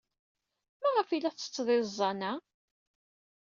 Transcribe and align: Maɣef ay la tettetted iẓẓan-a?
Maɣef 0.81 1.09
ay 1.09 1.19
la 1.21 1.31
tettetted 1.33 1.67
iẓẓan-a? 1.77 2.33